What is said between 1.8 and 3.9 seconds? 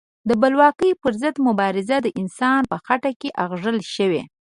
د انسان په خټه کې اغږل